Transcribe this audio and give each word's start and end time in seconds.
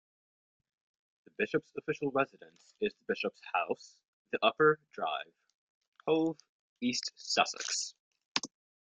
The 1.25 1.31
bishop's 1.37 1.73
official 1.77 2.09
residence 2.09 2.73
is 2.81 2.95
Bishop's 3.07 3.43
House, 3.53 3.99
The 4.31 4.39
Upper 4.41 4.79
Drive, 4.93 5.31
Hove, 6.07 6.39
East 6.81 7.11
Sussex. 7.17 7.93